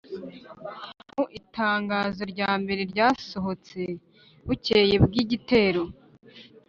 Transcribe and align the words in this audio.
mu 1.13 1.23
itangazo 1.39 2.21
rya 2.33 2.51
mbere 2.61 2.81
ryasohotse 2.91 3.81
bukeye 4.47 4.95
bw'igitero, 5.05 5.83